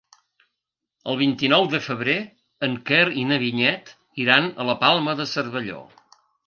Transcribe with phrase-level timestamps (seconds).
[1.11, 2.17] El vint-i-nou de febrer
[2.69, 3.95] en Quer i na Vinyet
[4.27, 5.89] iran a la Palma de Cervelló.